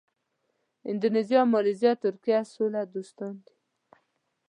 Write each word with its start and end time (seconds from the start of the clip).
اندونیزیا، 0.89 1.41
مالیزیا، 1.53 1.91
ترکیه 2.03 2.39
سوله 2.53 2.81
دوست 2.93 3.15
دي. 3.19 3.31